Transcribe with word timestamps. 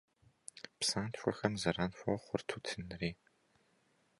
Псантхуэхэм 0.79 1.53
зэран 1.61 1.91
хуохъу 1.97 2.39
тутынри. 2.47 3.11